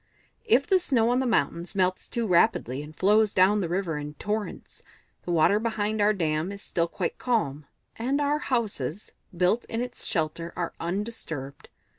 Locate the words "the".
0.65-0.79, 1.19-1.27, 3.61-3.69, 5.25-5.31